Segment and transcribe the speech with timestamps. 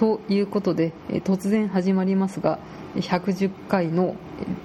[0.00, 2.58] ということで、え突然始まりますが
[2.94, 4.16] 110回の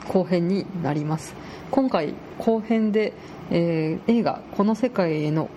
[0.07, 1.35] 後編になります。
[1.71, 3.11] 今回後編で、
[3.51, 5.49] えー映画「この世界への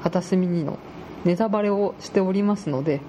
[0.00, 0.78] 片隅に」の
[1.24, 3.00] ネタバレをしておりますので、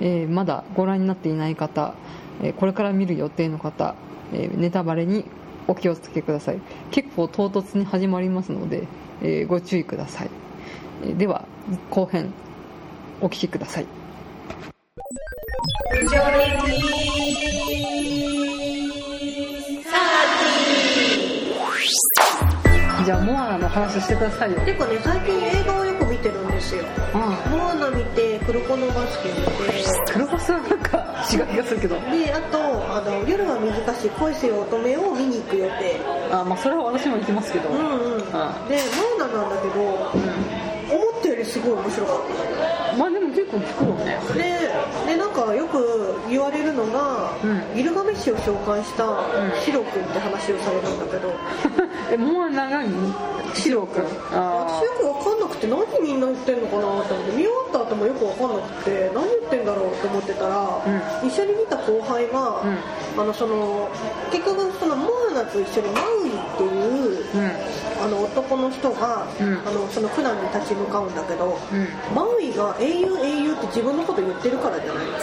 [0.00, 1.94] えーまだご覧になっていない方、
[2.40, 3.96] えこれから見る予定の方、
[4.32, 5.24] えネタバレに
[5.66, 6.60] お気をつけください。
[6.92, 8.86] 結構唐突に始まりますので、
[9.24, 10.30] えご注意ください。
[11.18, 11.48] では
[11.90, 12.32] 後編
[13.20, 14.03] お聞きください。
[16.06, 24.60] じゃあモアナの話してくださいよ。
[24.60, 26.84] てかね最近映画をよく見てるんですよ。
[27.14, 29.42] あモアナ見て黒子のバスケ見て
[30.12, 31.94] 黒バスはなんか違う気がするけど。
[31.96, 32.58] であと
[32.94, 36.00] あの夜は難しい恋せよ乙女を見に行く予定。
[36.30, 37.80] あまあそれは私も行きますけど、うんう
[38.18, 38.18] ん。
[38.20, 38.54] でモあ
[39.16, 42.73] アナなんだけど思ったよりすごい面白かっま
[43.54, 44.54] あでも結構聞くよねたで
[45.06, 47.76] でなんかよく言われるのが、うん。
[47.76, 49.04] ギルガメッシュを紹介した
[49.60, 51.32] シロ君って話をされるんだけど、
[52.10, 52.82] えモアナが
[53.54, 54.04] シロ君。
[54.32, 57.32] あ私よく分かんなくて何みんな言ってんのかなと思って。
[57.32, 60.80] 見終わった後もよく分かんなくて何言ってんだろうと思ってたら、
[61.22, 62.62] 一緒に見た後輩が、
[63.16, 63.88] あのその
[64.32, 69.58] 結局そのモアナと一緒にマウイっていう、うんあの男の人が、うん。
[69.66, 72.14] あのその苦難に立ち向かうんだけど、うん。
[72.14, 75.20] マウイが英雄英雄って自分のこと言ってるからじゃないで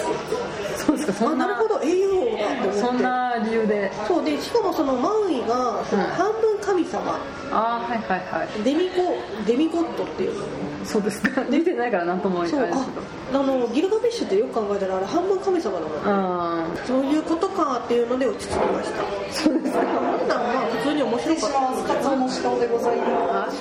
[0.78, 1.46] すそうですかそんな。
[1.46, 2.80] あなるほど英雄王だって思って。
[2.80, 3.92] そんな理由で。
[4.08, 7.20] そうでしかもそのマウイがそのうん半分神様、
[7.52, 8.64] ああはいはいはい。
[8.64, 10.46] デミゴデミゴッドっていうの
[10.86, 11.44] そうですか。
[11.50, 13.40] 見てないから何とも言えないですけど。
[13.40, 19.44] あのギルガメッシュってよく考えたらあれ半分神様なのよあそういうことかっていうので落ち着きました。
[19.44, 19.84] そうですか。
[19.84, 22.16] なんだまあ普通に面白かった。
[22.16, 23.58] の仕顔でございます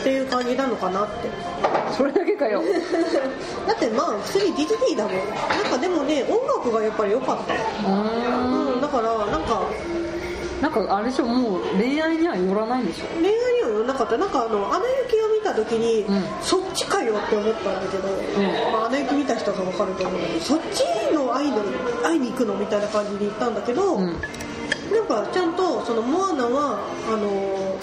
[0.00, 1.30] っていう感じなのかなって。
[1.96, 2.62] それだけかよ。
[3.66, 5.12] だってまあ普通にディズニーだもん。
[5.14, 7.54] なんかでもね音楽がやっぱり良かった。
[7.54, 13.06] ううんだからなんかんなんかあれでしょもう恋愛にはよらないんでしょ。
[13.20, 14.18] 恋愛にはよらなかった。
[14.18, 16.24] なんかあの「アナ雪」た時に、うん。
[16.42, 18.08] そっちかよって思ったんだけど
[18.72, 20.84] 「まあ、アナ雪」見た人が分かると思うんだけどそっち
[21.14, 21.68] のアイドル
[22.02, 24.06] 会いに行くのみたいな感じで言ったんだけど、うん。
[24.06, 26.78] なんかちゃんとそのモアナは
[27.12, 27.76] あの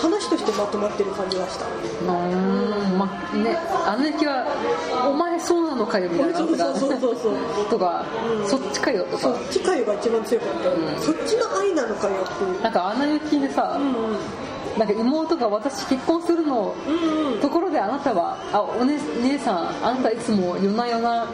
[0.00, 1.66] 話としてまとまってる感じがした。
[1.66, 2.98] うん。
[2.98, 4.46] まあねあの雪は
[5.08, 6.38] 「お前そうなのかよ」みたいな。
[6.38, 7.30] そうそうそうそうそ
[7.62, 7.66] う。
[7.70, 8.04] とか、
[8.42, 8.48] うん。
[8.48, 9.22] そっちかよとか。
[9.22, 11.02] そっちかよが一番強かった、ん。
[11.02, 12.62] そっちの愛なのかよっていう。
[12.62, 14.40] なんかあの雪でさ、うん
[14.80, 17.32] なんか妹が私結婚するのうんうん。
[17.34, 21.26] うんところであなたはあおね姉さんあなたいつも夜な夜なう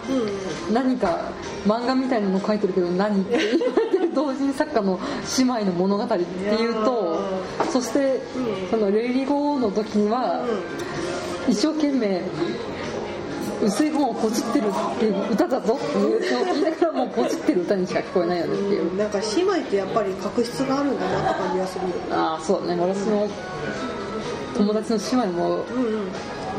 [0.70, 1.20] ん何か
[1.66, 5.00] 漫画みたいなの書いてるけど何って言われてる同人作家の
[5.38, 7.18] 姉妹の物語っていうと
[7.70, 8.70] そして、うん。
[8.70, 10.44] そのレイリゴーの時には、
[11.48, 12.22] 一生懸命
[13.62, 16.10] 薄い本をポチってるっていう歌だぞっていう。
[16.10, 22.80] のを聞いながらもうポチってる歌にしか聞こえないよねっていう、うんなんか姉妹ってやっぱり確執があるんだなって感じがするよああそうだね。
[22.82, 23.28] 私の
[24.56, 26.08] 友達の姉妹もうんうん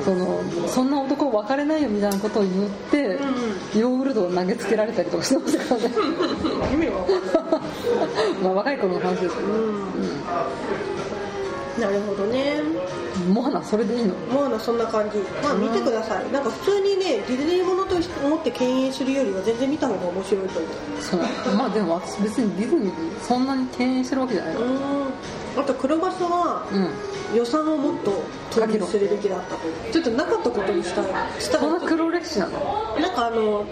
[0.06, 3.20] そのそんな男別れないよみたいなことを言って、
[3.78, 5.96] ヨーグルトを投げつけられたりとかしてましたからね。
[6.72, 7.62] 意味わかんない
[8.44, 9.48] まあ若い頃の話ですけど、
[11.88, 12.62] なるほどね
[13.26, 14.14] モアナそれでいいの？
[14.32, 15.18] モアナそんな感じ。
[15.44, 16.32] まあ見てください。
[16.32, 17.96] なんか普通にねディズニーものと
[18.26, 20.72] 思って敬遠するよりは全然見た方が面白いと思う。
[21.02, 21.22] そう。
[21.56, 24.56] まあでも私別にディズニーそんなに敬遠してるわけじゃない。
[24.56, 24.78] からうん。
[25.58, 26.90] あと黒バスはうん。
[27.36, 29.92] 予算をもっと投入するべきだったという。
[29.92, 31.06] ちょっとなかったことにしたい
[31.42, 32.96] したそんな黒歴史なの？
[33.02, 33.66] なんかあの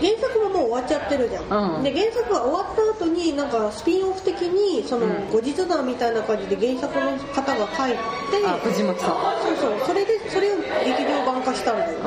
[0.00, 1.82] 原作ももう終わっちゃってるじゃん、うん。
[1.82, 5.30] で原作が終わった後になんかスピンオフ的にそのうん。
[5.30, 7.98] 後日談みたいな感じで原作の方が書いて、
[8.46, 9.10] あ藤巻さん。
[9.44, 9.86] そうそう。
[9.86, 12.04] それでそれを劇場版化したんだよね。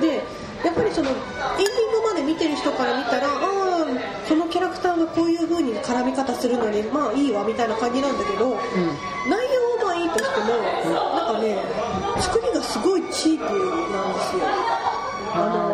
[0.00, 0.22] で
[0.64, 3.86] やっぱりそのエンディングまで見てる人から見たらああ
[4.28, 8.56] このキャラクターがこういう風に絡み方するのにまあいいわみたいな感じなんだけど、うん。
[8.56, 8.62] 内
[9.52, 10.46] 容はまあいいとしても、
[10.94, 11.56] なんかね
[12.20, 14.44] 作りがすごいチープなんですよ。
[15.34, 15.71] あの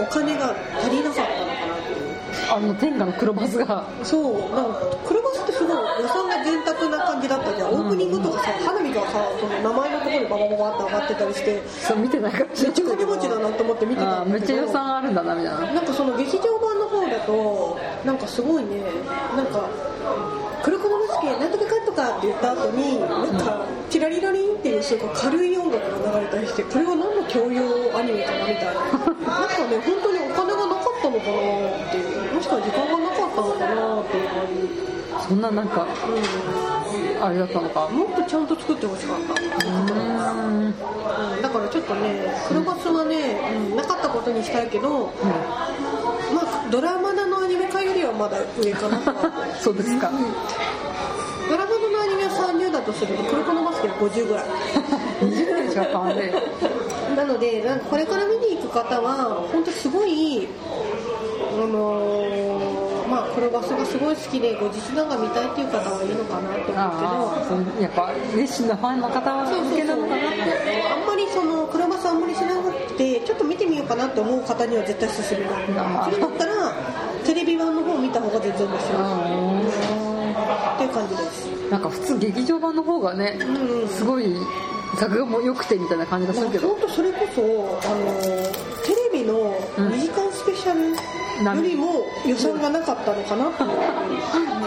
[0.00, 2.14] お金が足りなかったのかなっていう。
[2.50, 3.84] あの天下の黒バスが。
[4.02, 4.32] そう。
[4.54, 7.68] なんか黒バスってすごい予算が潤沢な感じだったじゃん。
[7.70, 11.62] オープニングとかさ花火がさその名前のところにババババって上がってたりして。
[11.68, 15.72] そう見てないからめっちゃ金持ちだなと思って見てたあんだめっちゃ予算あるんだなみたいな。
[15.74, 18.82] なんかその劇場版の方だとなんかすごいね。
[19.36, 19.68] なんか
[20.62, 21.63] 黒子のバスケなんとか
[21.94, 27.62] かんとかって言った後になんかチラリラリンっていうすごい軽い音楽が流れたりしてこれは何の教養
[27.96, 28.32] アニメか。
[28.32, 31.32] なみたいななんかね本当にお金がなかったのかな
[31.88, 34.46] っていうもしくは時間がなかったのかなっていう感
[35.20, 35.86] じそんななんか
[37.22, 39.32] あれだったのかもっとちゃんと作ってほしかった。
[39.34, 40.66] うーん。
[40.66, 40.74] うん
[41.42, 43.38] だからちょっとね黒バスはね、
[43.70, 45.12] うんなかったことににしたいけど、
[46.34, 48.98] まあドラマだのアニメ化よりはまだ上かな
[49.60, 50.10] そうですか。
[50.10, 50.40] ドラマのアニメは
[51.48, 51.73] 30だ
[52.84, 54.44] とすると黒子のバスケは50ぐらい。
[55.20, 56.32] 20年しか変わんね
[57.16, 60.48] なのでなんかこれから見に行く方は本当すごい
[61.52, 67.82] あのーまあ黒バスがすごい好きで後日談が見たいっていう方はいるのかなと思うけど。
[67.82, 70.82] やっぱ熱心なファンの方そうそう向けなのかなって。
[70.90, 76.04] あんまりその黒バスあんまり知らなくてちょっと見てみようかなって思う方には絶対勧めない。
[76.04, 76.72] それだったら
[77.24, 79.53] テレビ版の方を見た方が全然面白い
[80.84, 81.48] いう感じです。
[81.48, 83.88] ーなんか普通劇場版の方がねうんうん。
[83.88, 84.36] すごい
[84.98, 86.68] 作画も良くてみたいな感じがするけど。
[86.68, 88.06] 本当それこそあの
[88.84, 90.90] テレビの2時間スペシャル
[91.56, 93.64] よりも予算がなかったのかなって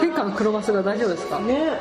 [0.00, 1.38] 天下の黒バスが大丈夫ですか？
[1.40, 1.80] ね。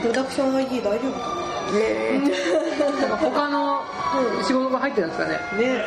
[0.00, 1.32] プロダクション ID 大丈夫か
[1.74, 3.00] ええ。
[3.00, 3.82] なんか他の
[4.44, 5.38] 仕事が入ってるんですかね？
[5.52, 5.84] なね。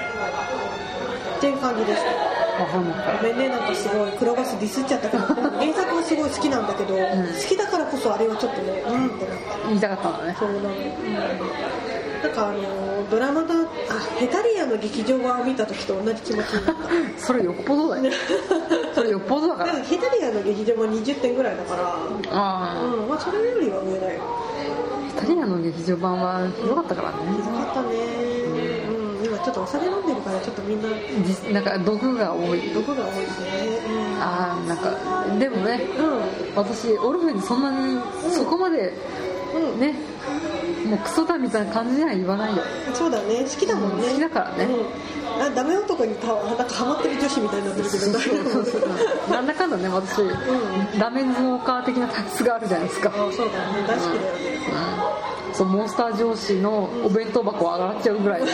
[1.37, 2.03] っていう感じです。
[2.03, 9.07] わかんないごめんねなんかすごい黒バスディスっちゃったけど原作はすごい好きなんだけど、好きだからこそあれはちょっとねうん。
[9.07, 13.65] ってなった言いたかったんだねそうなの、うん、なんかあのドラマだあ
[14.17, 16.83] ヘタリアの劇場版を見た時と同じ気持ちになった。
[17.17, 18.11] それよっぽどだよ。
[18.95, 19.73] それよっぽどだから。
[19.73, 21.95] ヘタリアの劇場版20点ぐらいだから。
[22.31, 23.09] あうん。
[23.09, 24.21] まあそれよりは上だよ。
[24.21, 27.15] あイタリアの劇場版はひどかったからね。
[27.31, 28.34] ひどかったね
[29.45, 30.89] ちょっとお酒飲んでるからちょっとみんな
[31.23, 32.73] 実なんか毒が多い。
[32.73, 33.47] 毒が多いですね。
[34.19, 34.89] ああなんか
[35.37, 36.01] でもねう
[36.51, 36.55] ん。
[36.55, 37.99] 私オルフェにそんなに
[38.33, 38.91] そこまで
[39.53, 39.93] うん、うん、ね
[40.87, 42.63] もうクソだみたいな感じには言わないよ。
[42.93, 43.43] そうだね。
[43.43, 44.07] 好きだもんね。
[44.09, 44.65] 好きだからね。
[44.65, 48.31] うん、あダメ男にたなんかハマってる女子みたいになってるけど大丈
[49.27, 49.31] 夫？
[49.31, 50.21] なんだかんだね私、
[50.99, 53.85] ラメンズウォーカー的な体質があるじゃないですか、あそうだね。
[53.87, 54.59] 大好きだよね。
[54.69, 58.43] うん、そうモンスター上司のお弁当箱を洗っちゃうぐらい。
[58.43, 58.45] い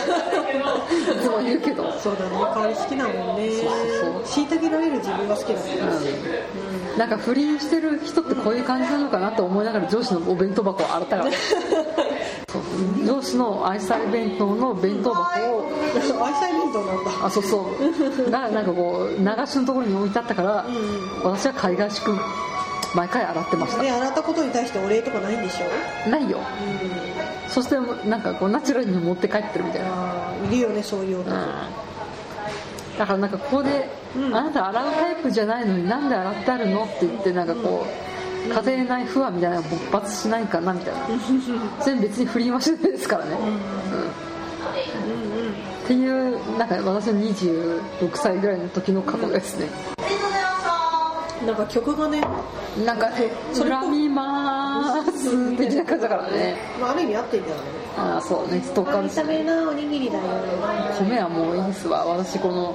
[1.20, 3.50] つも言うけど、うん、そうだね香り好きだもんね。
[3.56, 5.62] そう虐げられる自分が好きだね。
[6.96, 11.30] なんか不倫してる人ってこういう感じなのかなと思いながら上司のお弁当箱を洗ったから。
[12.48, 15.70] そう上司の愛妻弁当の弁当箱を。
[15.94, 17.10] 愛妻弁当なんだ。
[17.26, 17.66] あそうそ
[18.26, 18.30] う。
[18.30, 20.64] がなんかこう流しのところに置いてあったから、
[21.24, 22.12] 私は海外しく
[22.94, 23.82] 毎回洗ってました。
[23.82, 26.10] で洗ったことに対してお礼とかないんでしょ？
[26.10, 26.40] ないよ。
[27.48, 27.76] そして
[28.08, 29.88] なんかこうナチュラルに持って帰ってるみたいな、
[30.46, 31.36] いるよねそういう男。
[32.98, 34.36] だからなんかここで、うん。
[34.36, 41.00] あなた洗うタイプじゃないのになんで洗ってあるのって言ってなんかこう、家庭内不安みたいなのが勃発しないかなみたいな。
[41.80, 43.56] それ別にフリーマシンですからね、うん。
[45.84, 49.68] っていうなんか私の26歳ぐらいの時の過去ですね、
[51.46, 52.20] なんか曲がね、
[52.84, 56.56] なんかねそれ恨みまーす的な感じだからね。
[56.80, 57.58] まあ、ある意味合ってんじゃない？
[58.14, 59.44] ああそうねストーカーですね。
[59.44, 60.24] なおにぎりだよ
[60.98, 62.04] 米はもういいですわ。
[62.06, 62.74] 私この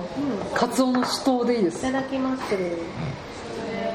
[0.54, 1.80] カツオの酒盗でいいです。
[1.80, 2.44] いただきます。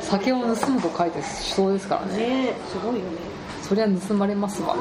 [0.00, 2.16] 酒を盗むと書いて酒盗ですからね。
[2.16, 3.04] ねすごいよね。
[3.62, 4.75] そりゃ盗まれますわ。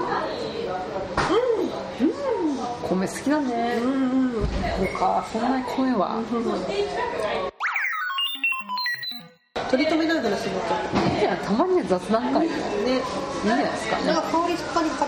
[2.90, 3.78] 米好きだね。
[3.82, 3.96] うんう
[4.30, 4.34] ん。
[4.34, 4.48] そ
[4.84, 6.20] うかそんなに米は
[9.72, 12.42] 取り留めない話になっちゃっいやたまには雑談会も。
[12.44, 14.68] いいじゃないですかねなんか香り語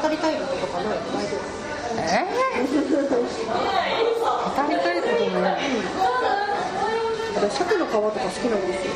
[0.10, 0.98] りたいこととかない？
[1.13, 1.36] 大丈
[2.00, 2.71] えー、語
[4.72, 5.58] りたいことね
[7.51, 8.93] 鮭の皮とか好きなんですよ。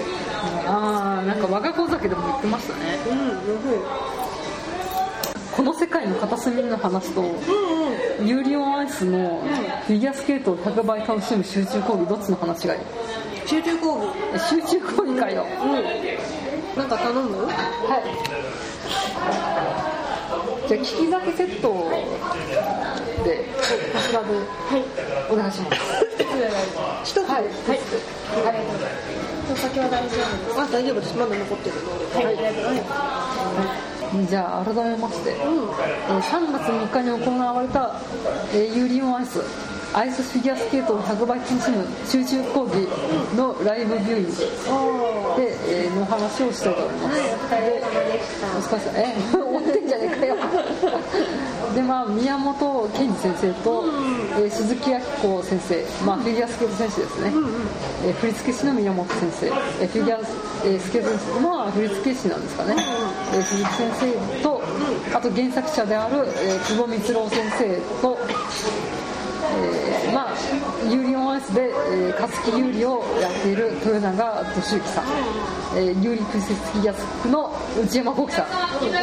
[0.68, 2.98] ああなんか我が子酒でも言ってましたね。
[3.10, 3.38] うん
[5.56, 7.30] この世界の片隅の話とうん
[8.22, 8.28] うん。
[8.28, 9.42] ユーリオンアイスの
[9.88, 12.80] フィギュアスケートを100倍楽しむ集中講義どっちの話がいい？
[13.58, 14.14] 集中講義。
[14.36, 15.46] え集中講義かよ。
[15.64, 15.72] うん。
[16.78, 17.48] なんか頼む？
[17.48, 18.04] はい。
[20.68, 21.74] じゃあ利き酒セット
[23.24, 23.64] でこ
[24.10, 24.28] ちらで
[25.32, 25.78] お願いします。
[27.04, 27.18] 一つ。
[27.28, 27.44] はい。
[27.44, 27.52] はい。
[29.52, 31.18] お酒は大丈夫ですあ大丈夫です。
[31.18, 31.76] まだ残ってる
[32.14, 32.32] はい、は
[34.22, 35.40] い、じゃあ改めまして、うん。
[35.40, 38.02] えー3月3日に行われた、
[38.54, 39.40] えーユーリオンアイス
[39.94, 42.88] アイスフィギュアスケートを100倍楽しむ集中講義
[43.36, 44.32] のライブビューイング
[45.42, 50.36] で、えーの話をしたいと思います、はいお疲れ様でしたお疲れ様え追ってんじゃねえかよ
[51.74, 57.32] でまあ宮本健二先生と、えー鈴木明子先生、まあ、フィギュアスケート選手ですね、
[58.06, 60.32] えー振付師の宮本先生、えーフィギュアス、
[60.66, 62.76] えースケート選手まあ振付師なんですかね、
[63.34, 64.62] えー鈴木先生と
[65.16, 68.18] あと原作者である、えー久保光郎先生と、
[70.38, 75.06] えーまあ有利オンアイスで、えー、カスキ有利をやっている豊永俊之さん、
[75.76, 77.52] えー、有利プリセスキーヤスクの
[77.84, 78.46] 内山幸喜さん、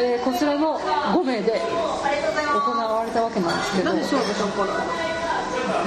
[0.01, 3.91] えーこちらの5名で行われたわけなんですけど。
[3.91, 4.75] なんで翔太さんから。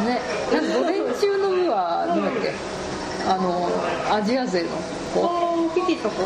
[0.04, 0.20] ね、
[0.52, 2.54] なんか午前中の部はなんだっけ？
[3.30, 3.70] あの
[4.16, 4.70] アジア勢の
[5.14, 6.24] 子あーピキッとこ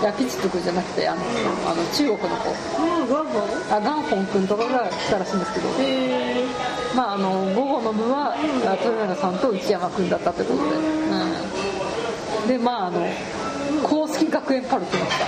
[0.00, 1.20] いやピチッと君じゃなくてあの
[1.66, 2.50] あの中国の子
[2.82, 3.42] うんグワゴン？
[3.72, 6.46] あガンホン君とかが来たらしいんですけど、へえ
[6.94, 8.36] まあ、あの午後の部は、あ
[8.76, 13.06] 豊永さんと内山君だったということで、うん、でまああの
[13.82, 15.18] 公式学園パルって言いまし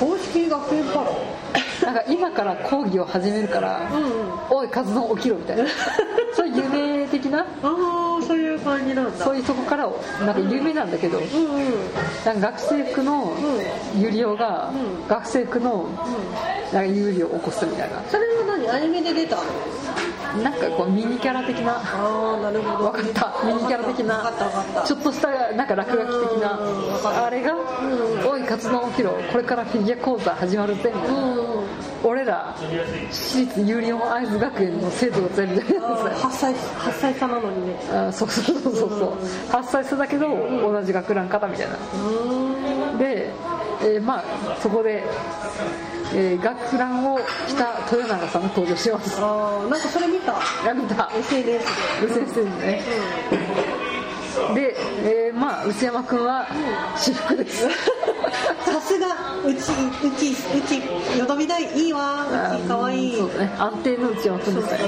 [0.00, 1.10] 公式学園パラ
[1.52, 4.10] たなんか今から講義を始めるから、うんうん。
[4.50, 5.64] おいカツ丼起きろみたいな。
[6.34, 7.40] そういう夢的な？
[7.40, 9.24] ああそういう感じなんだ。
[9.24, 9.88] そういうとこから
[10.24, 11.30] なんか有名なんだけど、うんうん。
[12.24, 13.32] なんか学生服の
[13.96, 15.08] ユリオがうん。
[15.08, 15.86] 学生服の
[16.72, 17.96] なんか有利を起こすみたいな。
[18.08, 18.68] それは何？
[18.70, 19.36] アニメで出た？
[19.36, 19.42] の
[20.44, 21.72] なんかこうミニキャラ的な。
[21.72, 22.90] ああなるほど。
[22.92, 23.34] 分かった。
[23.46, 24.32] ミニキャラ的な。
[24.84, 26.58] ちょっとしたなんか落書き的な。
[27.24, 27.54] あれが
[28.30, 29.12] 「おいカツ丼起きろ。
[29.32, 31.60] これからフィギュア講座始まるぜ」みたいなうんうん
[32.02, 32.54] 俺ら
[33.10, 37.76] 私立ユリオン会津学園の生徒が全部みたいなやつ8歳8歳差なのにね。
[37.92, 39.12] あそうそうそうそうそう。
[39.50, 41.74] 8歳差だけど同じ学ラン方みたいな。
[41.74, 42.98] うーん。
[42.98, 43.30] で、
[43.82, 44.24] えーまあ
[44.62, 45.02] そこで、
[46.14, 49.20] えー学ランを着た豊永さんが登場します。
[49.20, 50.34] ああなんかそれ見た。
[50.66, 51.10] やめた。
[51.14, 51.44] SNS
[52.00, 52.06] で。
[52.06, 52.82] う先生にね
[54.54, 56.46] で、えーまあ内山君は
[56.96, 57.66] 私服です。
[58.64, 59.06] さすが
[59.44, 59.72] うち
[60.06, 62.26] うちうちよどみないいいわ。
[62.54, 63.08] うちかわい。
[63.18, 63.50] いね。
[63.58, 64.78] 安定の内山君ですね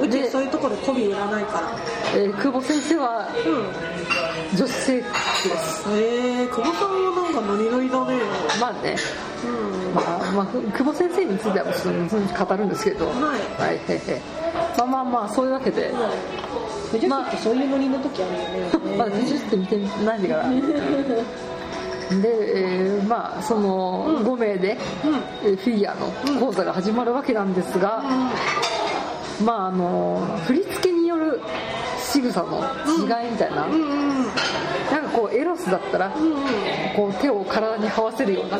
[0.00, 1.68] うちでそういうところで媚び売らないから。
[2.14, 5.88] えー久保先生はうん女子生徒です。
[5.90, 8.14] へえ久保さんはなんかノリノリだね。
[8.60, 8.96] まあね。
[9.44, 9.94] うん。
[9.94, 13.16] まあ、まあ、久保先生については語るんですけど、はい。
[13.16, 13.30] はい
[13.60, 15.92] はいはいまあまあまあそういうわけで、
[16.92, 18.96] 女子ってそういうノリの時あるよね。
[18.96, 20.48] まあ、ジュって見てないから。
[20.48, 20.54] で、
[22.14, 24.78] えーまあその5名で、
[25.44, 28.02] えーフィギュアの講座が始まるわけなんですが、
[29.44, 31.40] まああの振り付けによる
[32.00, 33.72] 仕草の違いみたいな、うん。
[33.72, 34.08] うん
[34.90, 36.10] なんかこうエロスだったら、
[36.96, 38.58] こう手を体に這わせるような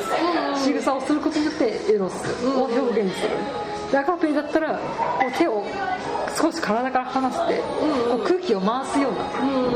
[0.58, 3.30] 仕草をすることによってエロスを表現する、
[3.90, 4.80] でアカペイだったらこ
[5.26, 5.64] う手を
[6.36, 7.58] 少し体から離して、
[8.08, 9.24] こう空気を回すような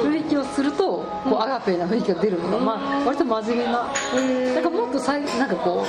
[0.03, 3.73] 雰囲気をすると、こうアガペイな雰囲気が出るのが、まあ、割と真面目な、
[4.55, 5.87] なんかもっとさいなんかこう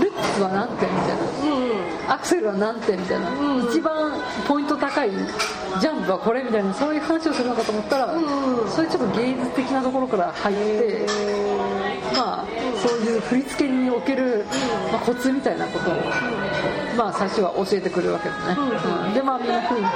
[0.00, 1.54] ルッツは何点みたいな。
[1.54, 1.82] うんうん。
[2.08, 4.12] アクセルは何点みたいな、うん一番
[4.46, 8.20] ポイント高いジャンプはこれみたいなそういう話をするのかと思ったら、ん
[8.68, 11.06] そういうちょっと芸術的なところから入って、
[12.14, 12.46] まあ
[12.76, 14.44] そういう振り付けにおける、
[14.90, 15.94] まあ、コツみたいなことを、
[16.96, 19.86] まあ最初は教えてくれるわけですね、うんでまあみんなふうに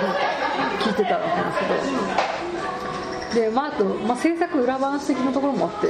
[0.80, 5.88] 聞いてたわけですけど、でまああと、まあ、制作裏話的なところもあって、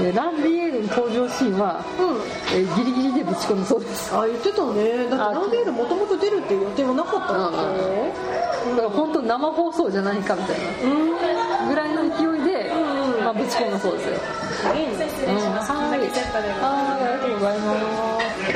[0.00, 2.08] えーランビエールの登場シーンは、うん。
[2.08, 2.20] うん
[2.54, 4.14] えーギリギリでぶち込むそうです。
[4.14, 5.08] あ言ってたね。
[5.10, 8.12] だってランベールもともと出るっていう予定はなかったんだよ
[8.70, 11.10] だから本当生放送じゃないかみたいうん。
[11.12, 14.14] なぐらいの勢いで、うんまあ、ぶち込んだそうですよ、
[14.52, 14.92] すげえね
[15.26, 16.00] うん、はい。
[16.00, 17.02] はい。
[17.02, 18.48] ありがとうございます。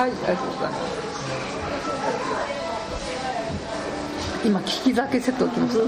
[0.00, 1.03] はいありがとうございます
[4.44, 5.84] 今利き酒セットを来ました。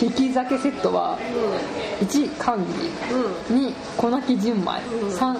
[0.00, 1.18] 利き酒セットは
[2.00, 2.72] 1缶切
[3.52, 4.70] 2粉木純米
[5.10, 5.38] 3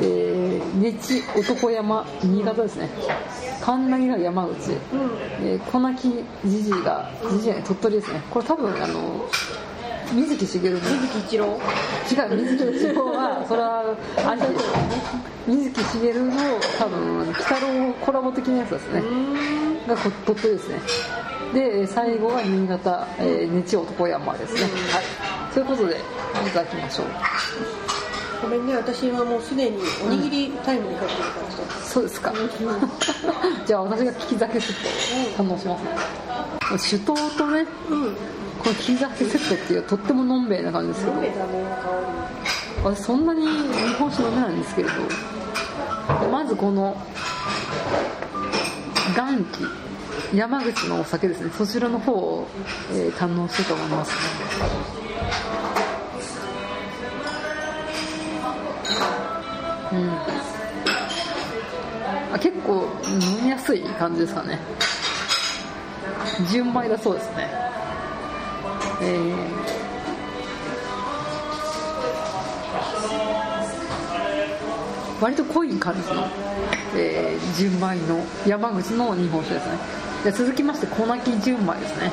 [0.00, 2.88] えー、男山新潟ですね。
[3.60, 4.72] 神奈が山口、
[5.42, 8.22] えー、粉木じじいがじじい鳥取ですね。
[8.30, 9.28] これ多分あの
[10.12, 10.80] 水木しげるの。
[10.80, 11.46] 水木一郎？
[12.10, 13.96] 違う水木一郎はそれは
[14.32, 14.48] 兄貴。
[14.52, 14.64] です
[15.48, 16.32] 水木しげるの
[16.78, 19.02] 多分鬼太郎コラボ的なやつですね
[19.88, 20.80] がこ鳥取ですね。
[21.52, 25.52] で最後が新潟、えー、ねち男山ですね、はい。
[25.52, 27.06] ということでいただきましょう。
[28.42, 32.32] ごめんね私はもうすでにおにぎりタイムに入ってるからさそうですか。
[33.66, 35.84] じゃあ私が利き酒セットを堪能します。
[35.84, 35.90] ね
[36.78, 38.14] 酒盗とねうん。
[38.58, 41.20] この利き酒セットっていうとってものんべえな感じですけど。
[42.84, 44.94] 私そんなに日本酒飲めないんですけれど。
[46.30, 46.96] まずこの
[49.14, 49.44] 元
[50.32, 51.50] 気山口のお酒ですね。
[51.56, 52.46] そちらの方を、
[52.92, 54.12] えー堪能したいと思います。
[59.92, 60.10] うん。
[62.34, 64.58] あ結構飲みやすい感じですかね。
[66.50, 67.48] 純米だそうですね。
[69.00, 69.87] えー
[75.20, 76.26] 割と濃い感じの、
[76.96, 79.72] えー純米の山口の日本酒ですね。
[80.24, 82.12] で続きまして小泣き純米ですね。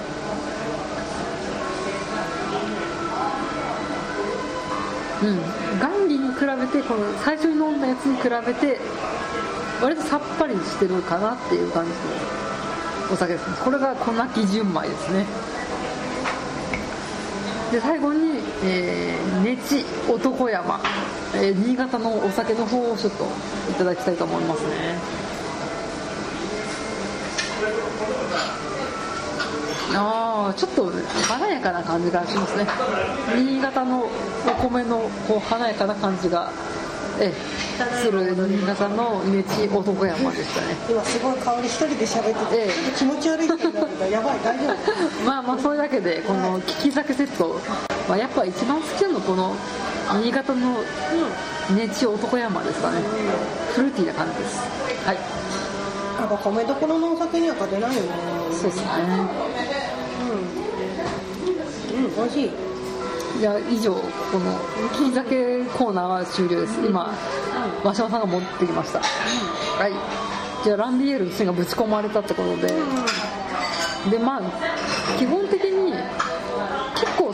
[5.23, 5.39] うん。
[5.79, 8.79] 元利に比べてこの最初に飲んだやつに比べて
[9.81, 11.97] 割とさっぱりしてるかなっていう感じの
[13.13, 13.57] お酒ですね。
[13.63, 15.25] これが小泣き純米ですね。
[17.71, 20.79] で最後に、えー、ねち男山、
[21.35, 23.25] えー、新潟のお酒の方をちょっと
[23.69, 25.25] いただきたいと思いますね。
[29.97, 30.91] ああちょっと
[31.27, 32.67] 華やかな感じがしますね。
[33.35, 34.05] 新潟の
[34.47, 36.51] お米のこう華やかな感じが
[37.19, 37.31] え
[38.01, 40.75] する新潟のねち男山でしたね。
[40.89, 42.97] 今すごい香り一人で喋ってて、ええ。
[42.97, 45.23] 気持ち悪いって言うんだけどやばい大丈夫。
[45.25, 47.59] まあまあそれだけでこの利き酒セット、
[48.09, 49.55] まあ、やっぱ一番好きなのこの
[50.13, 50.81] 新潟の
[51.75, 52.99] ねち男山ですかね。
[53.73, 54.59] フルーティーな感じです。
[55.05, 55.15] はい。
[55.15, 58.09] やっぱ米どころのお酒には勝てないよね。
[58.51, 58.87] そうですね。
[61.95, 62.05] うん。
[62.05, 62.51] うん美味しい。
[63.39, 64.01] じゃあ以上こ
[64.39, 64.57] の
[65.05, 66.79] 利き酒コーナーは終了です。
[66.85, 67.13] 今
[67.83, 68.99] 真島さんが持ってきました。
[68.99, 69.05] は
[69.87, 69.91] い。
[70.63, 72.73] じゃあランビエールがぶち込まれたってことで。
[74.09, 74.41] でまあ
[75.17, 75.74] 基本的に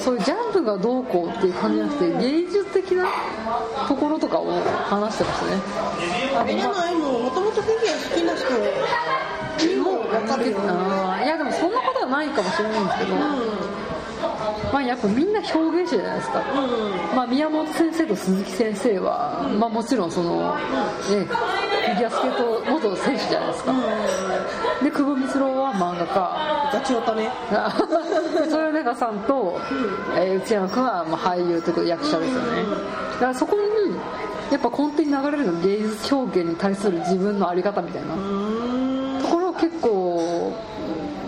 [0.02, 3.06] そういうジャンプがどうこうっていう感じじゃなくて芸術的な
[3.88, 4.52] ところとかを
[4.90, 5.62] 話してましたね。
[6.36, 8.50] あれじゃないもうもともとフィギュア好きな人
[9.68, 10.60] にも分かるよ。
[10.60, 13.16] ねいやでもそんなことはないかもしれないんですけど、
[14.72, 16.44] まあやっぱみんな表現者じゃないですか、
[17.16, 20.62] まあ、宮本先生と鈴木先生は、まあ、もちろんその、ね、
[21.06, 23.74] フィギュアスケート元選手じゃないですか、
[24.84, 26.62] で久保光郎は漫画家。
[26.72, 27.30] ガチオタね。
[28.46, 29.60] 豊永さんと、
[30.16, 32.64] えー内山君はまあ俳優というか役者ですよね。
[33.14, 33.62] だからそこに
[34.52, 38.16] やっぱ根底に流れるの芸術表現に対する自分の在り方みたいな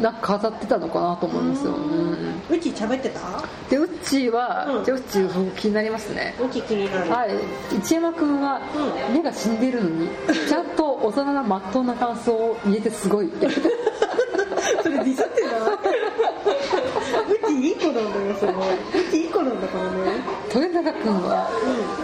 [0.04, 3.22] なんか飾ってたのかなと思いますよ、うんうち喋ってた？
[3.70, 4.84] でウッチーは、うん。
[4.86, 6.36] じゃあウッチー気になりますね。
[6.38, 7.10] うち気になる。
[7.10, 7.30] はい。
[7.78, 8.60] 内山君は
[9.10, 10.10] う目が死んでるのに
[10.50, 13.32] ちゃんと大人なまっとうな感想を言えてすごい
[14.84, 15.80] それディスってなう
[17.48, 18.56] ちいい子なんだよそれう
[19.10, 19.90] ちいい子なんだからね。
[20.54, 21.50] 豊永君は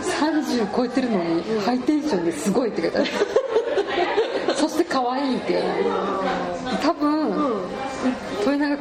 [0.01, 3.07] 30超えてるのにハイテンションですごいって書いてある。
[4.55, 5.63] そして可愛いって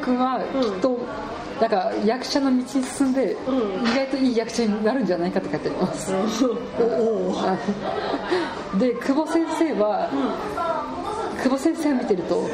[0.08, 0.98] 君はきっと、
[1.60, 1.70] なん。
[1.70, 3.12] か役者の道に進ん。
[3.12, 3.90] で、うん。
[3.90, 6.12] 意外といい役者になるんじゃないかって書いてあります、
[8.78, 10.08] で久保先生は、
[11.42, 12.48] 久保先生を見てると、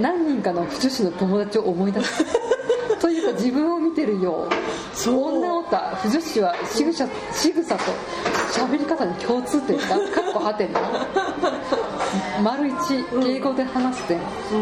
[0.00, 2.24] 何人かの不女子の友達を思い出す。
[3.00, 5.10] というか自分を見てるよう。
[5.10, 5.96] 女オタ。
[6.02, 7.82] 不女子は仕草仕草と
[8.52, 9.78] 喋り方に共通点。
[9.78, 9.98] がかっ
[10.34, 10.80] こはてな。
[12.42, 14.18] 丸一敬語で話す点、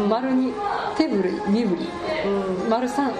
[0.09, 0.53] 丸二
[0.97, 1.89] 手振り身振り、
[2.69, 3.11] 丸三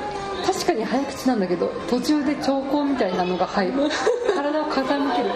[0.45, 3.73] 確かに早口なんだけど途中で兆候みたいなのが入る。
[4.33, 5.29] 体を傾ける。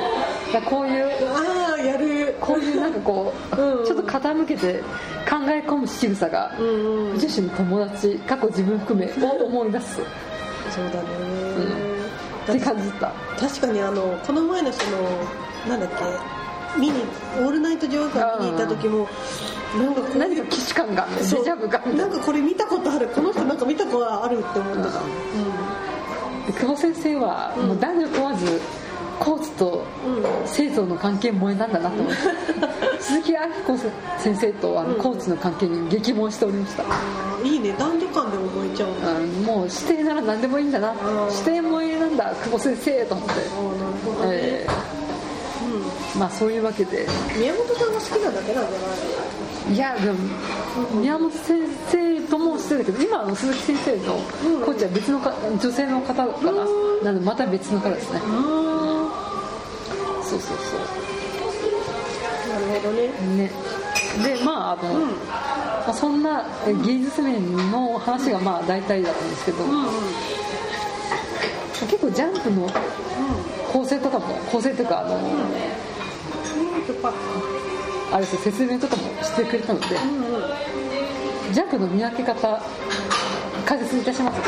[0.54, 2.36] だこういうああやる。
[2.40, 3.86] こういうなんかこう、うん。
[3.86, 4.74] ちょっと傾けて
[5.30, 7.20] 考え込む仕草が、うんうん。
[7.20, 10.02] 女子の友達過去自分含めを思い出す。
[10.72, 11.08] そうだね、
[12.50, 13.12] って感じた。
[13.40, 14.98] 確かにあのこの前のその
[15.70, 17.04] なんだっけ見に
[17.40, 19.08] 「オールナイトジョーカー」見に行った時も
[19.78, 21.80] なんか何か既視感がデジャブが。
[21.80, 23.08] ないんなかこれ見たことある。
[23.08, 24.90] この人なんか見たことあるって思ってた、
[26.48, 28.62] で久保先生はもう男女問わず
[29.20, 29.86] コーチと
[30.46, 32.20] 生徒の関係萌えなんだなと思って。
[33.00, 33.78] 鈴木明子
[34.18, 36.84] 先生とあのコーチの関係に激萌しておりました。
[36.84, 37.74] うんいいね。
[37.78, 38.90] 男女間でも燃えちゃう。
[38.92, 39.02] ん。
[39.02, 40.94] だああのもう指定なら何でもいいんだな。
[41.30, 43.50] 指定萌えなんだ久保先生と思って、あなる
[44.06, 47.04] ほどね、えーまあそういうわけで。
[47.04, 48.90] うん、宮本さんが好きなだけなんじゃない
[49.72, 50.18] いやでも
[51.00, 54.16] 宮本先生ともしてたけど今あの鈴木先生の
[54.66, 56.66] コーチは別のか女性の方かな。
[57.04, 58.20] なのでまた別の方ですね。
[58.20, 59.10] の
[60.24, 60.78] そうそうそ
[62.50, 63.06] なるほどね。
[63.06, 63.52] うね。
[64.24, 65.08] でまああの、うん。
[65.08, 69.86] まあ、そんなえ芸術面の話がまあ大体だったんですけど、うんうん。
[71.88, 72.70] 結構ジャンプの
[73.72, 75.20] 構成とかも構成というかあの、よ
[77.02, 77.14] かっ
[78.14, 79.88] あれで説明とかもしてくれたので
[81.52, 82.62] ジャンプの見分け方
[83.66, 84.40] 解説いたします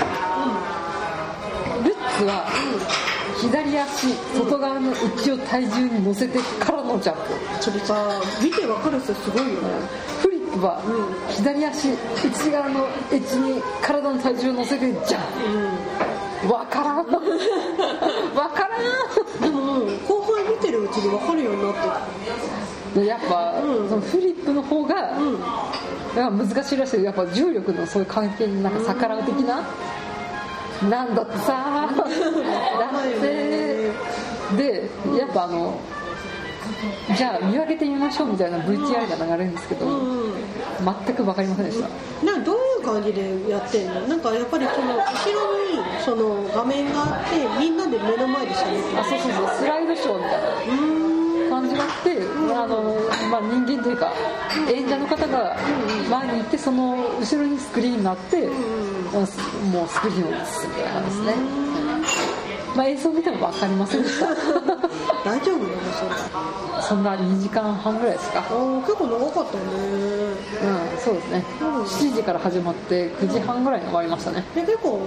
[1.84, 2.46] ルッツは
[3.42, 7.64] 左足外側の内を体重に乗せてからのジャンプ。
[7.64, 9.70] それさ見てわかる人すごいよね。
[10.22, 10.82] フリップは
[11.30, 16.54] 左足内側のエッジに体の体重を乗せてジャンプ。
[16.54, 16.98] わからん。
[16.98, 18.82] わからん。
[19.42, 23.90] でも後輩見てるうちにわかるようになってでやっぱ、うん。
[23.90, 26.38] そのフリップの方が、うん。
[26.38, 27.04] 難しいらしい。
[27.04, 29.62] やっぱ重力のそういう関係になんか逆らう的な、
[30.90, 31.90] なんだってさ。
[31.90, 33.92] だって。
[34.56, 35.80] でやっぱあの
[37.18, 39.94] じゃあ見分けてみましょうみたいな VTR が流れるんですけど、うん
[40.28, 40.34] うん。
[41.06, 41.90] 全く分かりませんでした。
[42.24, 44.02] なんかどういう感じでやってんの？
[44.02, 45.02] なんかやっぱりその後
[45.34, 49.00] ろにその画面があってみんなで目の前で喋ってる。
[49.00, 49.48] あそうそうそう。
[49.58, 50.40] スライドショーみたいな
[51.66, 52.22] 感じがあって、
[52.56, 52.96] あの
[53.32, 54.12] まあ、人間というか
[54.72, 55.56] 演者の方が
[56.10, 61.36] 前に行ってその後ろにスクリーンがあって、もうスクリーンを映すみたいな感じですね、
[62.76, 64.28] まあ、映像見ても分かりませんでした。
[65.26, 66.82] 大丈夫なのそれ。
[66.82, 68.44] そんな2時間半ぐらいですか。
[68.48, 69.60] あー結構長かったね。
[70.62, 71.44] うんそうですね。
[71.62, 71.84] うん。
[71.84, 74.44] 7時から始まって9時半ぐらいに終わりましたね。
[74.56, 75.00] で結構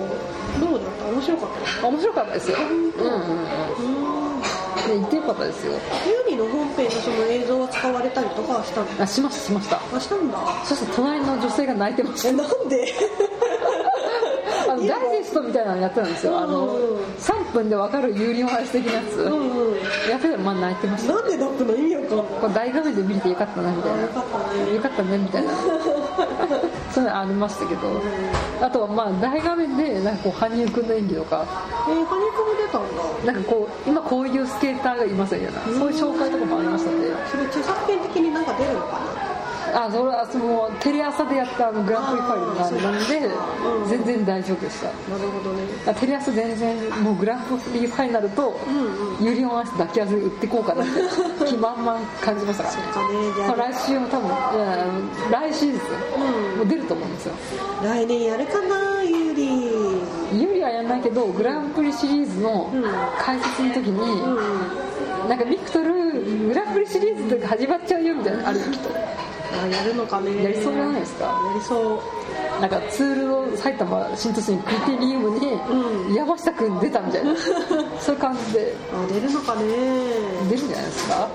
[0.60, 1.12] どうだった？
[1.12, 1.48] 面白かっ
[1.80, 1.86] た？
[1.86, 2.56] 面白かったですよ。
[2.58, 2.82] うんうん。
[2.82, 4.27] うん
[4.88, 5.72] で行ってよかったですよ
[6.26, 8.86] ユニの本編のその映像が使われたりとかはしたの？
[9.02, 9.80] あしましたしました。
[9.94, 10.38] あしたんだ。
[10.64, 12.28] そしたら隣の女性が泣いてました。
[12.30, 12.92] えなんで？
[13.42, 13.47] あ
[14.80, 16.38] のダイジェストみたいなのやってたんですよ。
[16.38, 19.18] あのうん3分で分かる有料配信的なやつ。
[20.10, 21.14] やってたらまあ泣いてました。
[21.14, 21.74] なんで泣くの？
[21.74, 22.26] 意味わかんない。
[22.40, 24.02] これ大画面で見れてよかったなみたいな。
[24.02, 24.74] よかったね。
[24.74, 25.50] よかったねみたいな。
[26.92, 27.88] そういうのありましたけど。
[28.60, 31.44] あとはまあ大画面でなんかこう羽生くんの演技とか。
[31.88, 32.82] えー、羽生くんも出たん
[33.26, 33.32] だ。
[33.32, 39.17] なんかこう今こういうスケーターがいますよねそういう紹介とかもありましたんでそれ著作権的になんか出るのかな？
[39.74, 44.86] あそれはそのテレ朝でやったあのグランプリファイナルなんでうん全然大丈夫でした。
[44.86, 45.62] なるほどね。
[45.86, 49.24] あテレ朝全然もうグランプリファイナルとうんうん。
[49.24, 50.92] ユリオンアイス抱き合わせで売ってこうかなって
[51.46, 52.70] 気満々感じましたか
[53.48, 53.56] ら。
[53.66, 53.72] ね。
[53.72, 54.86] 来週も多分いや
[55.30, 55.78] 来シーズ
[56.54, 57.34] ンもう出ると思うんですよ。
[57.82, 58.87] 来年やるかな
[60.40, 62.82] ユーリユリはやんないけどグランプリシリーズのうん。
[63.18, 66.12] 解説の時うんになんかビクトル
[66.48, 68.90] グランプリシリーズとか始まっちゃうよみたいなのあるよきっと。
[68.94, 70.42] あやるのかね。
[70.42, 71.24] やりそうじゃないですか。
[71.24, 72.00] やりそう
[72.60, 75.38] なんかツールの埼玉新都心クリテリウムう
[76.08, 77.32] に山下君出たみたいな。
[78.00, 78.74] そういう感じで。
[78.92, 79.62] あ出るのかね。
[80.50, 81.28] 出るんじゃないですか？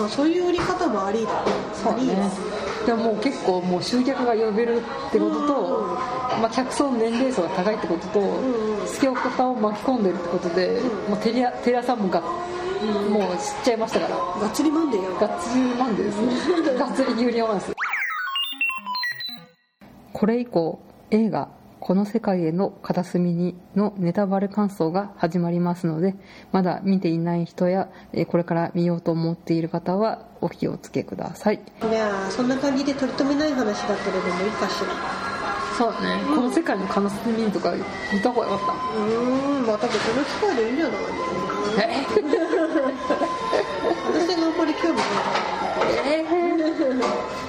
[0.00, 1.30] まあそういう売り方もありだ。
[1.82, 2.30] そうね。
[2.86, 5.96] でももう結構もう集客が呼べるってことと、
[6.40, 12.26] まあ、客層年齢層が高いってことと、んスケオカを巻き込んでるってことで、もうテレアテレ朝もが、も
[13.20, 14.16] う知っちゃいましたから。
[14.16, 16.72] がっつりマンデーやんがっつりマンデーですね。
[16.78, 17.70] がっつり有料マンス
[20.20, 20.78] これ以降
[21.10, 21.48] 映画
[21.80, 26.14] 「この世界への片隅に」のネタバレ感想が始まりますので
[26.52, 31.54] まだ見ていない人やえーこれから見ようと思っている方はお気をつけください。
[31.54, 34.88] いやーそんな感じで取り留めない話だけれどもいいかしら。
[35.78, 37.72] そうだね、この世界の片隅にとか
[38.12, 40.96] 見た方がよかっうーんまあ多分この機会でいいんじゃない
[41.78, 42.04] たえ？
[44.28, 45.06] 私があんまり興味ない
[46.04, 46.28] えー、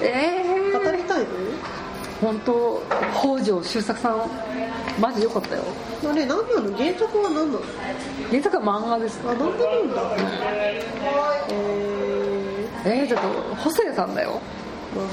[0.00, 1.71] えから語りたいの？
[2.22, 2.80] 本当
[3.20, 4.30] 北条周作さん
[5.00, 5.64] マジ良かったよ。
[6.08, 7.60] あれ何なの原作は何なの？
[8.30, 9.20] 原作は漫画です。
[9.24, 9.58] あ、なんでなん
[9.92, 10.02] だ。
[11.50, 14.40] ええー、だって細谷さんだよ。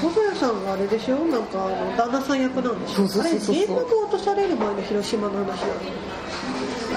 [0.00, 1.16] 細谷さんがあれでしょ？
[1.16, 3.08] なんかあの旦那さん役なんでしょ？
[3.08, 5.64] そう原爆落とされる前の広島の話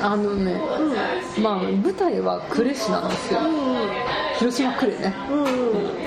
[0.03, 0.59] あのね、な
[1.41, 3.41] まあ舞台は呉市なんですよ。
[3.41, 3.55] のうん。
[4.37, 5.13] 広島呉ね。
[5.29, 6.02] うんうんうん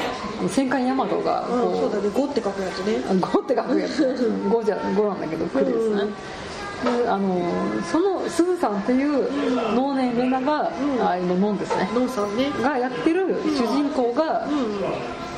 [0.48, 2.08] 戦艦大和がうんそうこだね。
[2.08, 2.94] 5って書くやつね。
[2.96, 4.02] う5って書くやつ。
[4.02, 6.12] 5じゃ5なんだけど呉ですね、
[6.84, 7.40] であの
[7.90, 11.08] そのすずさんっていう能年玲奈が、うん。
[11.08, 11.88] あのノンですね。
[11.94, 12.50] ノンさんね。
[12.62, 14.46] がやってる主人公が、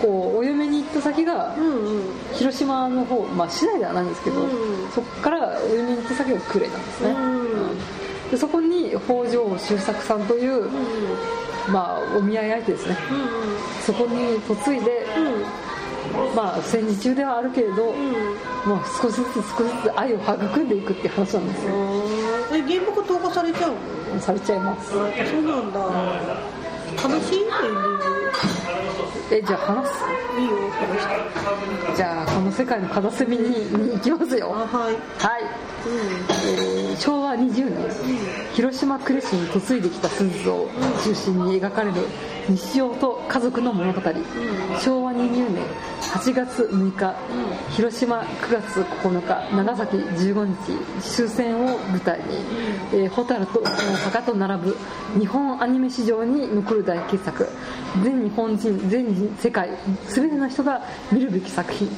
[0.03, 1.73] こうお嫁に行った先がうんうん。
[1.73, 2.03] うん
[2.35, 4.91] 広島の方、まあ、市内ではないんですけど、うん。
[4.95, 8.31] そこからお嫁に行った先が呉なんですね、うん。
[8.31, 10.71] でそこに北条周作さんという、うん
[11.71, 12.97] まあ、お見合い相手ですね。
[13.11, 13.19] うん
[13.85, 16.35] そこに嫁いで、うん。
[16.35, 18.13] まあ、戦時中ではあるけれど、うん。
[18.69, 21.73] もう少しずつ少しずつ愛を育んでいくっていう話なんですよ。
[22.53, 23.73] え原爆投下されちゃう
[24.15, 24.21] の？
[24.21, 24.91] されちゃいます。
[24.91, 25.09] そうな
[25.61, 25.81] んだ。
[27.03, 27.99] 悲しいエンディング
[29.31, 29.95] えじゃあ話す？
[30.41, 31.07] いいよ話し
[31.91, 34.55] てじゃあこの世界の片隅にに行きますよ。
[34.55, 34.95] あはい。
[34.95, 35.47] はい、う
[36.47, 37.77] えー昭和20年
[38.55, 40.69] 広島呉市に嫁いできた鈴子を
[41.05, 41.95] 中心に描かれる
[42.49, 44.01] 西尾と家族の物語、
[44.81, 45.63] 昭和20年
[46.01, 47.15] 8月6日、
[47.77, 50.55] 広島9月9日長崎15日
[51.01, 52.25] 終戦を舞台に、
[52.95, 53.63] えー蛍と
[54.05, 54.77] 墓と並ぶ
[55.21, 57.47] 日本アニメ史上に残る大傑作。
[58.03, 59.71] 全日本人全世界
[60.09, 61.89] 全ての人が見るべき作品。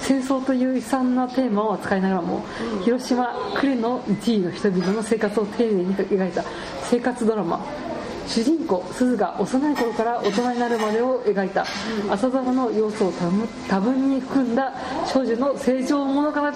[0.00, 2.44] 戦争という悲惨なテーマを扱いながらも、
[2.84, 6.44] 広島呉の一位の人々の生活を丁寧に描いた
[6.82, 7.64] 生活ドラマ。
[8.26, 11.66] 主人公鈴が幼い頃から大人になるまでを描いた
[12.08, 13.12] 朝ドラの要素を
[13.68, 14.72] 多分に含んだ
[15.06, 16.40] 少女の成長物語。
[16.40, 16.52] と、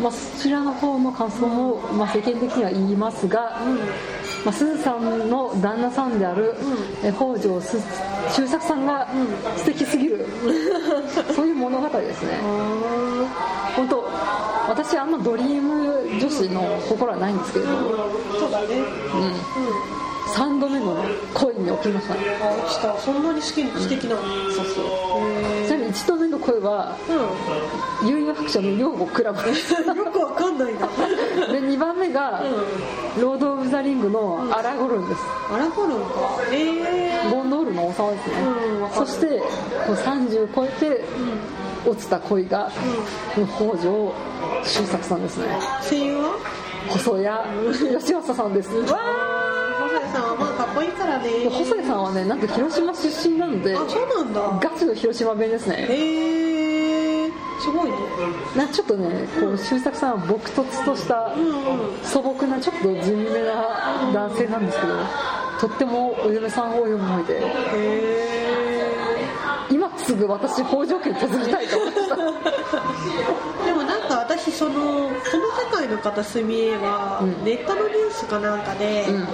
[0.00, 3.60] まあ、そちらの方の感想も、まあ、世間的には言いますが、
[4.44, 6.54] まあ、鈴さんの旦那さんである、
[7.02, 7.78] え北条す
[8.30, 9.08] 周作さんが
[9.56, 10.26] 素敵すぎる、
[11.34, 12.38] そういう物語ですね。
[13.76, 14.08] 本当
[14.68, 15.88] 私あんまドリーム
[16.20, 17.70] 女子の心はないんですけれど、
[18.38, 18.66] そうだね。
[18.76, 18.80] う
[19.94, 19.97] ん、
[20.34, 20.96] 3度目の
[21.34, 22.14] 恋に起きました。
[22.14, 22.98] ねあ落ちた。
[22.98, 24.84] そんなに好き素敵なのそうそう
[25.64, 30.86] へちなみに1度目の恋はー悠々白書の女房クラブでうんよくわかんないな。
[31.58, 32.42] 2番目が
[33.20, 35.20] ロード・オブ・ザ・リングのアラゴルンです。
[35.52, 36.04] アラゴルンか。
[36.52, 38.34] ええゴンドールの王様ですね、
[38.94, 39.26] そして
[39.86, 41.04] こう30超えて
[41.86, 42.70] 落ちた恋が、
[43.34, 44.12] 北条
[44.64, 45.46] 周作さんですね。
[45.88, 46.36] 声優は？
[46.88, 47.26] 細谷
[47.92, 48.70] 義正さんです。
[48.74, 49.37] わ細谷
[50.12, 51.28] さんはまあかっこいいからね。
[51.28, 54.68] ー細谷さんはねなんと広島出身なのであそうなんだ。
[54.68, 55.86] ガチの広島弁ですね。
[55.88, 57.96] へえすごいね。
[58.56, 61.32] なちょっとねこう周作さんは朴突とした
[62.02, 64.94] 素朴なちょっと地味めな男性なんですけど
[65.60, 67.40] とってもお嫁さんを読むのでへ
[67.74, 68.48] え
[69.70, 72.16] 今すぐ私北条家に嫁ぎたいと思ってた
[74.50, 77.44] 私そのこの世界の片隅へはうん。
[77.44, 79.26] ネットのニュースかなんかで、うん。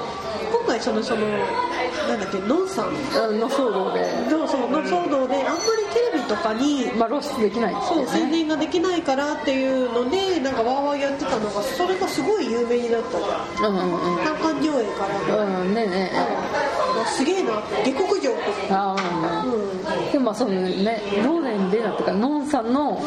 [0.50, 1.22] 今回そのその
[2.08, 2.86] なんだっけノンさん。
[3.14, 14.24] あの騒動で、のその騒動であんまりテレビとかにまあ、露出できないんですそう宣伝ができないからっていうのでなんかわーわーやってたのがそれがすごい有名になったじゃんうんうんうん。
[14.24, 15.46] 単館上映から。
[15.46, 15.74] も、うん。
[15.74, 17.52] ねえねえあすげえな
[17.84, 19.60] 下克上ってああ、うんうん。
[19.60, 23.00] うん、でもまあそのねローネン・レナとかノンさんの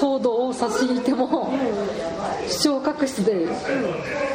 [0.00, 1.52] 騒動を差し引いても
[2.48, 3.46] 視聴覚室で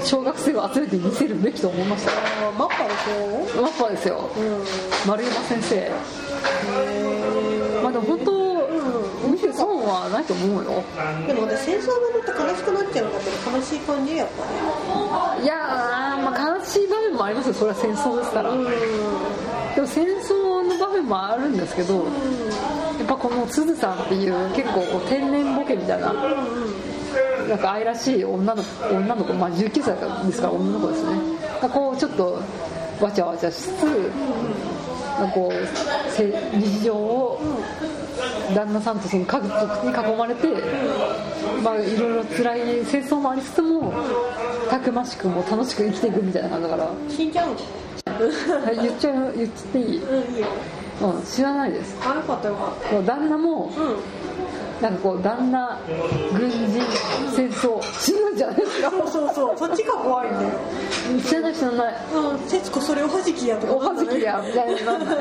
[0.03, 2.11] 小学生を集めて見せるべきと思いました。
[2.11, 2.15] あ
[2.57, 3.61] マッパでしょ？
[3.61, 4.29] マッパですよ。
[4.37, 4.63] うん。
[5.09, 5.75] 丸山先生。
[5.75, 5.91] へ
[7.83, 8.46] まあでも本当
[9.89, 10.84] はないと思うよ。
[10.97, 18.52] ーでも私戦争ものって悲しくなっちゃうんだけど悲しい感じやっぱいやーまあ悲しい場面もありますよそれは戦争ですから。
[18.52, 22.02] でも戦争の場面もあるんですけどや
[23.04, 26.13] っぱこのすずさんっていう結構こう天然ボケみたいな
[27.47, 29.95] なんか愛らしい女の子女の子、まあ、19歳
[30.26, 31.12] ですから女の子ですね。
[31.62, 32.41] がこうちょっと
[33.00, 33.84] わちゃわちゃしつつ
[35.19, 37.39] なんかこうせ日常を
[38.53, 40.47] 旦那さんとその家族に囲まれて、
[41.63, 43.93] まあ、いろいろ辛い戦争もありつつも
[44.69, 46.89] たくましくも楽しく生きていくみたいな感じだから。
[47.10, 47.49] 死んじゃう
[48.75, 50.36] 言っちゃう言っちゃっていい、うん。
[50.36, 50.47] いいよ
[50.99, 51.95] うん、知らないです。
[52.03, 53.97] あよかったよかっこう旦那もたうん
[54.81, 55.79] なんかこう旦那
[56.31, 56.81] 軍人
[57.35, 58.91] 戦争死ぬんじゃないですか。
[58.91, 59.57] そうそうそう。
[59.57, 60.49] そっちが怖いんだよ
[61.25, 61.95] 知らない知らない。
[62.13, 62.39] うん。
[62.47, 64.97] 節子それおはじきやとかおはじきやみたいにな。
[64.97, 65.17] んない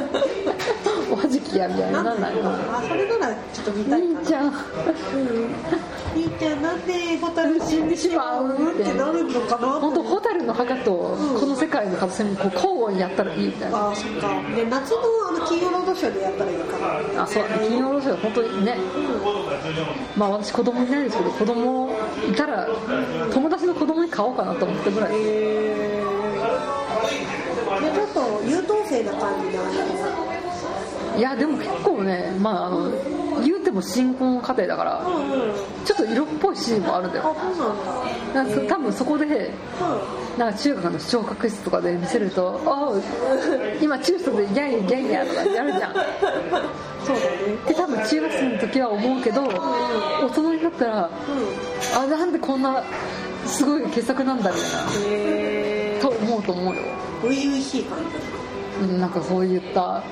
[1.10, 4.20] おはじきやみたいになんないのあそれならちょっと見たいかな。
[4.20, 4.52] 兄ちゃん
[6.16, 13.46] 兄ちゃんなんで蛍死んでしまうってなるのかな本当蛍の墓とこの世界の片隅にこう交互にやったらいい？
[13.48, 13.70] みたい？
[13.70, 14.96] なあそっかで夏の
[15.28, 16.78] あの金曜ロードショーでやったらいいか
[17.14, 18.76] なあそう金曜ロードショー本当にね
[20.16, 20.90] まあ私子供い？
[20.90, 21.04] ない？
[21.04, 21.90] ですけど子供
[22.30, 22.34] い？
[22.34, 22.66] たら
[23.32, 25.14] 友達の子供に買おうかなと思ったぐらい？
[25.14, 26.04] へえ
[27.80, 29.62] でちょっと優等生な感じであ
[31.16, 32.90] いやでも結構ねまああの
[33.44, 35.02] 言うても新婚家庭だから
[35.84, 38.44] ちょっと色っぽいシーンもあるんだあよそうなんだ。
[38.44, 40.38] なんか多分そこでうん。
[40.38, 45.94] なんか中学の視聴覚室とかで見せると「ああ今中途でギャンギャンや」とかやるじゃん。
[45.94, 47.56] そうだね。
[47.66, 51.10] で多分中学生の時は思うけど大人になったらう
[51.98, 52.82] あなんでこんな
[53.46, 54.66] すごい傑作なんだみた
[55.08, 56.00] いな。
[56.02, 56.82] と思うと思うよ。
[57.22, 58.04] 初々しい感じ。
[58.04, 58.45] うん
[58.98, 60.02] なんかそういった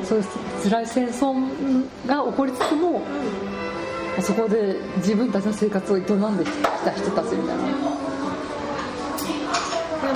[0.00, 0.06] うん。
[0.06, 0.24] そういう
[0.62, 3.02] 辛い戦争が起こりつつも
[4.20, 6.50] そこで自分たちの生活を営んでき
[6.84, 7.66] た人たちみたいな。
[7.66, 7.72] で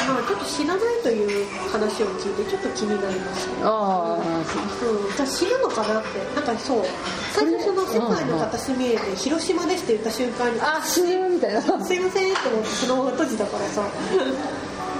[0.08, 6.18] まあちょっと死なないという話を聞いてちょっと気になりますああうん、私死ぬのかなって。
[6.34, 6.84] なんかそう。
[7.32, 11.62] 最初その世界の片隅へで広島ですって言った瞬間にあ死ぬみたいな。
[11.84, 13.82] すいませんって思ってそのまま閉じたからさ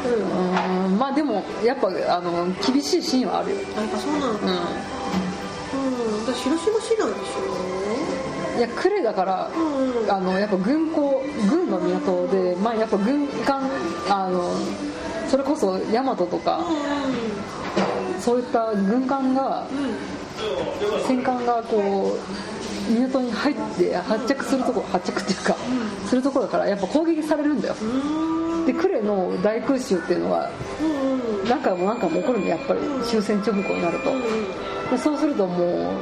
[0.07, 0.91] うん。
[0.91, 3.57] うんまあでもやっぱあの厳しいシーンはあるよ。
[3.77, 4.29] あやっぱそうなんだ。
[4.31, 4.57] ううん。
[6.25, 7.21] 私広島市なんでし
[8.57, 10.11] んいや呉だからょうんうん。
[10.11, 13.69] あのやっぱ軍港軍の港でまあやっぱ軍艦
[14.09, 14.51] あの
[15.29, 16.65] それこそ大和とか
[18.21, 19.67] そういった軍艦が
[21.07, 22.17] 戦艦がこ
[22.89, 25.57] う港に入って発着するとこ発着っていうか
[26.07, 27.75] するところだからやっぱ攻撃されるんだよ。
[27.81, 28.36] うんうん
[28.67, 30.51] で呉の大空襲っていうのが
[30.81, 32.81] うんうん何回も何回も起こるんでやっぱり。
[33.05, 34.11] 終戦直後になると。
[34.11, 34.25] うんうん。
[34.91, 35.93] でそうするとも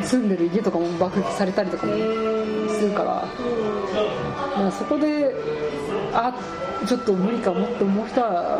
[0.00, 1.92] う住んでる家とかも爆撃されたりとかも
[2.68, 3.28] するから。
[4.56, 4.62] うん。
[4.62, 5.34] まあそこで
[6.12, 6.32] あ
[6.86, 8.58] ちょっと無理かもって思う人は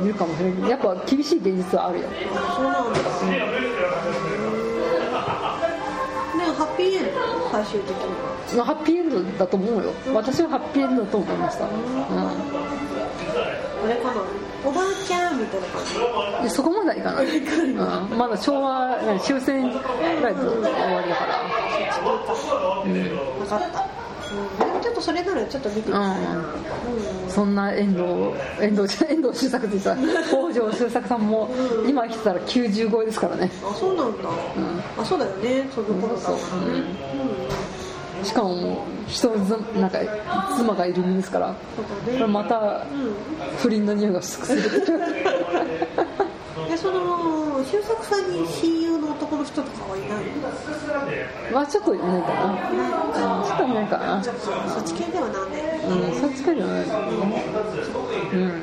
[0.00, 2.08] うんいるかもしれないけどやっぱ厳しい現実はあるよ。
[2.56, 4.27] そうなんだでも
[6.58, 7.20] ハッピーエンド
[7.52, 8.34] 最終的には。
[8.56, 9.92] まあハッピーエンドだと思うよ。
[10.12, 11.70] 私はハッピーエンドだと思いました、うあ
[13.88, 14.20] れかな
[14.66, 16.50] おばあちゃんみたいな感じ。
[16.50, 19.78] そこまではいかない、うん、まだ昭和何終戦ぐ
[20.20, 21.38] らいで終わりだから。
[22.84, 23.86] うん、分かった、
[24.30, 27.30] うん、ちょっとそれならちょっと見てみたいな、うん。
[27.30, 28.02] そんな遠藤
[28.60, 31.48] 遠藤遠藤周作って言ったら北条周作さんも
[31.86, 33.50] 今生きてたら90超えですからね。
[33.64, 34.28] あそうなんだ、
[34.98, 35.68] あそうだよね。
[35.74, 36.38] その頃だからね。
[38.24, 39.98] しかも人ずなんか
[40.56, 41.54] 妻がいるんですから。
[42.26, 43.14] またうん。
[43.58, 44.70] 不倫の匂いがする。
[46.68, 50.48] でその周作さんに親友の男の人とかはいないの？
[51.52, 52.54] まあちょっといないかな、う
[53.42, 54.22] ん、ちょっといないかな。
[54.22, 54.30] そ
[54.80, 56.20] っち系ではなんでうん。
[56.20, 56.86] そっちかじゃないう
[58.46, 58.62] ん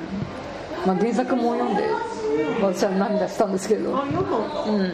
[0.85, 1.83] まあ原作も読んで
[2.61, 3.97] 私は涙したんですけど。
[3.97, 4.83] あ読んだうん。
[4.83, 4.91] へ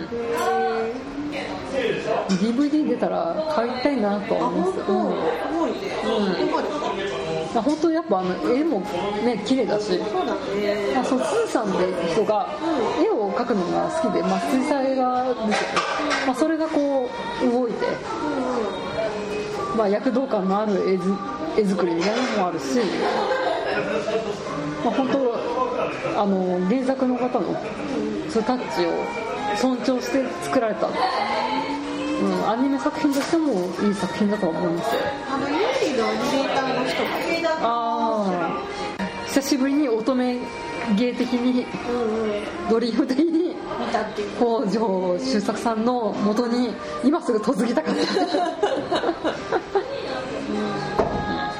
[2.29, 4.71] DVD 出たら買いたいなと思います。
[4.83, 4.93] 本当？
[4.93, 5.15] うん。
[5.15, 5.77] すごいね。
[6.01, 6.19] そこ
[6.57, 6.67] まで
[7.59, 9.85] 本当やっぱあの絵もね綺麗だし。
[9.85, 10.91] そうだね。
[10.93, 12.47] まあ、その鈴さんって人が
[13.03, 15.57] 絵を描くのが好きで、まあ、水彩画ですよね、
[16.27, 17.09] まあ、それがこ
[17.41, 17.85] う動いて、
[19.75, 21.13] まあ、躍動感のある絵ず
[21.57, 22.79] 絵作りみたいなのもあるし、
[24.83, 27.55] まあ、本当あの原作の方の
[28.29, 28.91] そうタッチを
[29.57, 33.53] 尊重して作られた、うん、アニメ作品としても
[33.85, 35.01] いい作品だと思いますよ
[36.01, 36.09] あのユー。
[36.09, 37.03] リのアニメーターの人
[37.43, 38.57] があ
[38.99, 40.39] あ久しぶりに乙女
[40.97, 41.65] 芸的に
[42.69, 48.01] ドリーム的に見たっていう北条周作さんの元に今すぐ嫁ぎたかった。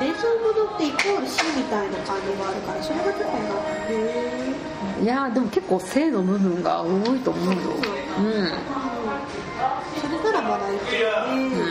[0.01, 3.37] 戦争ものってイコール死みたいな感じがあるからそれが結構な
[3.89, 7.59] へいやでも結構性の部分が多いと思うよ
[8.17, 8.51] うん。
[10.01, 11.69] それならまだいいけどね、う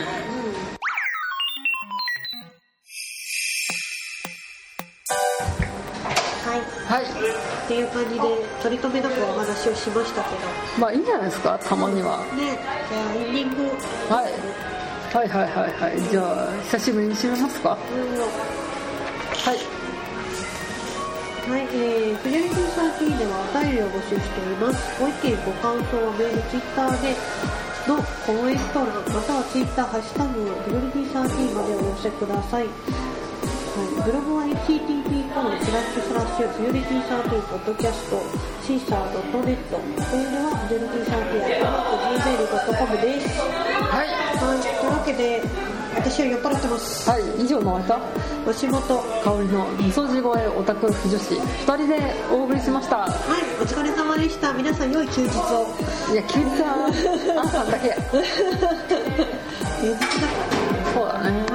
[6.91, 7.03] はい。
[7.05, 8.21] はいっていう感じで
[8.61, 10.41] 取り留めなくお話をしましたけど。
[10.77, 12.19] まあいいんじゃないですかたまには。
[12.35, 13.63] ねじゃあエンディング。
[14.13, 14.33] はい。
[15.15, 16.01] はいはいはいはい。
[16.09, 17.77] じゃあ久しぶりに締めますか。
[17.79, 18.19] うん。
[18.19, 18.27] は
[19.53, 19.81] い。
[21.49, 24.99] はい、えー、フジョリティ13ではお便りを募集しています。
[24.99, 27.15] ご意見、ご感想はメール、ツイッターで
[27.87, 33.10] のコメント欄、またはツイッター、ハッシュタグ、フジョリティ13までお寄せください。
[33.71, 38.19] はい、ブログは http コロンスラッシュスラッシュフジョリティ13ポッドキャスト
[38.67, 39.63] シーサー .net メー
[40.27, 43.39] ルはフジョリティ13アットマーク gmail.com です。
[43.39, 45.41] はいはい、というわけで、
[45.95, 47.09] 私は酔っ払ってます。
[47.09, 47.99] はい以上の方
[48.51, 48.81] 吉本。
[48.81, 53.09] 香りのみそじ声オタク婦女子2人でお送りしましたはい、
[53.61, 54.51] お疲れ様でした。
[54.51, 55.67] 皆さん良い休日を。
[56.11, 56.91] いや休日は
[57.39, 57.95] あんさんだけ
[59.79, 60.51] 休日
[61.21, 61.50] だね